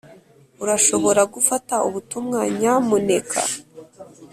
urashobora 0.63 1.21
gufata 1.33 1.75
ubutumwa 1.87 2.39
nyamuneka? 2.59 3.39